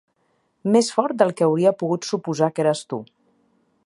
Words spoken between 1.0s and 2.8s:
del que hauria pogut suposar que